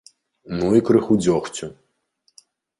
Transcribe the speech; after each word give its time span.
Ну 0.61 0.71
і 0.79 0.85
крыху 0.87 1.19
дзёгцю! 1.23 1.71